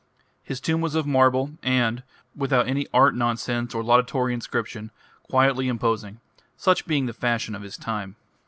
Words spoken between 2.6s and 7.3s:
any art nonsense or laudatory inscription, quietly imposing such being the